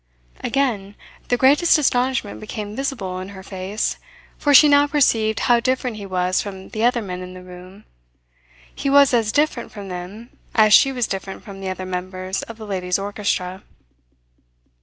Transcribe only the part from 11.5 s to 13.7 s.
the other members of the ladies' orchestra.